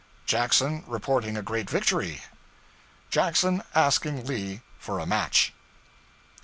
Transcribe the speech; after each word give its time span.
Jackson 0.25 0.83
Reporting 0.87 1.37
a 1.37 1.43
Great 1.43 1.69
Victory. 1.69 2.23
Jackson 3.11 3.61
Asking 3.75 4.25
Lee 4.25 4.61
for 4.79 4.97
a 4.97 5.05
Match. 5.05 5.53